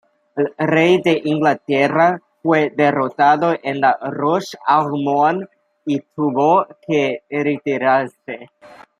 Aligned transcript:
El 0.35 0.45
rey 0.57 0.99
de 1.03 1.21
Inglaterra 1.25 2.19
fue 2.41 2.71
derrotado 2.75 3.53
en 3.61 3.81
La 3.81 3.99
Roche-aux-Moines 4.01 5.47
y 5.85 5.99
tuvo 6.15 6.65
que 6.87 7.21
retirarse. 7.29 8.49